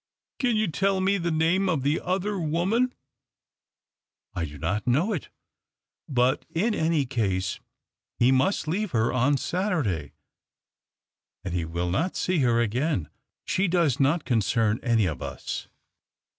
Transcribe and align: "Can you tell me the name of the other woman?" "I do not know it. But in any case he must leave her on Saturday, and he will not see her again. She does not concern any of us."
"Can 0.39 0.55
you 0.57 0.67
tell 0.67 0.99
me 0.99 1.19
the 1.19 1.29
name 1.29 1.69
of 1.69 1.83
the 1.83 2.01
other 2.03 2.39
woman?" 2.39 2.91
"I 4.33 4.45
do 4.45 4.57
not 4.57 4.87
know 4.87 5.13
it. 5.13 5.29
But 6.09 6.43
in 6.55 6.73
any 6.73 7.05
case 7.05 7.59
he 8.17 8.31
must 8.31 8.67
leave 8.67 8.93
her 8.93 9.13
on 9.13 9.37
Saturday, 9.37 10.13
and 11.45 11.53
he 11.53 11.65
will 11.65 11.91
not 11.91 12.15
see 12.15 12.39
her 12.39 12.59
again. 12.61 13.09
She 13.45 13.67
does 13.67 13.99
not 13.99 14.25
concern 14.25 14.79
any 14.81 15.05
of 15.05 15.21
us." 15.21 15.67